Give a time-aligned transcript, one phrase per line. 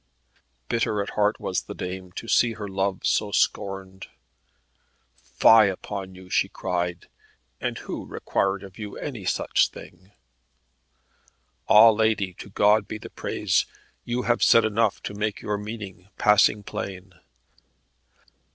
[0.67, 4.07] Bitter at heart was the dame to see her love so scorned.
[5.15, 7.07] "Fie upon you," she cried,
[7.59, 10.11] "and who required of you any such thing?"
[11.69, 13.67] "Ah, lady, to God be the praise;
[14.03, 17.13] you have said enough to make your meaning passing plain."